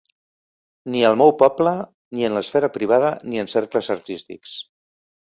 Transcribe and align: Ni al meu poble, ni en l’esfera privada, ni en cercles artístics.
Ni 0.93 1.01
al 1.09 1.17
meu 1.21 1.33
poble, 1.41 1.73
ni 2.19 2.25
en 2.29 2.37
l’esfera 2.37 2.69
privada, 2.77 3.11
ni 3.33 3.43
en 3.43 3.51
cercles 3.55 3.91
artístics. 3.97 4.55